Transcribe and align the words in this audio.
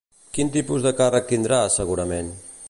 Quin 0.37 0.49
tipus 0.55 0.87
de 0.87 0.93
càrrec 1.01 1.29
tindrà, 1.33 1.61
segurament? 1.77 2.33